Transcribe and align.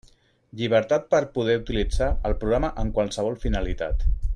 Llibertat 0.61 1.05
per 1.15 1.19
poder 1.35 1.59
utilitzar 1.61 2.09
el 2.31 2.37
programa 2.45 2.75
amb 2.85 2.99
qualsevol 2.99 3.41
finalitat. 3.49 4.05